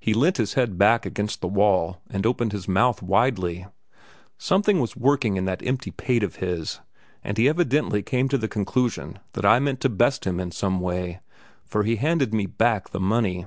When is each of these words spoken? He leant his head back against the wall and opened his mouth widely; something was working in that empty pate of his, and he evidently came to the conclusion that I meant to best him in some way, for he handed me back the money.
He 0.00 0.12
leant 0.12 0.38
his 0.38 0.54
head 0.54 0.76
back 0.76 1.06
against 1.06 1.40
the 1.40 1.46
wall 1.46 2.02
and 2.10 2.26
opened 2.26 2.50
his 2.50 2.66
mouth 2.66 3.00
widely; 3.00 3.64
something 4.38 4.80
was 4.80 4.96
working 4.96 5.36
in 5.36 5.44
that 5.44 5.64
empty 5.64 5.92
pate 5.92 6.24
of 6.24 6.34
his, 6.42 6.80
and 7.22 7.38
he 7.38 7.48
evidently 7.48 8.02
came 8.02 8.28
to 8.30 8.38
the 8.38 8.48
conclusion 8.48 9.20
that 9.34 9.46
I 9.46 9.60
meant 9.60 9.80
to 9.82 9.88
best 9.88 10.24
him 10.24 10.40
in 10.40 10.50
some 10.50 10.80
way, 10.80 11.20
for 11.64 11.84
he 11.84 11.94
handed 11.94 12.34
me 12.34 12.46
back 12.46 12.88
the 12.90 12.98
money. 12.98 13.46